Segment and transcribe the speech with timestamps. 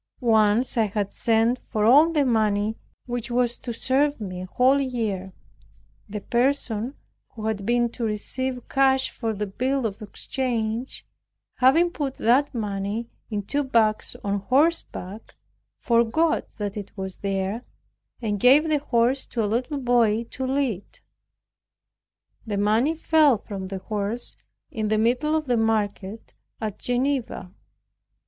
[0.19, 4.79] Once I had sent for all the money which was to serve me a whole
[4.81, 5.31] year;
[6.09, 6.95] the person
[7.35, 11.05] who had been to receive cash for the bill of exchange,
[11.57, 15.35] having put that money in two bags on horseback,
[15.77, 17.63] forgot that it was there,
[18.23, 20.99] and gave the horse to a little boy to lead.
[22.47, 24.35] The money fell from the horse
[24.71, 27.51] in the middle of the market at Geneva.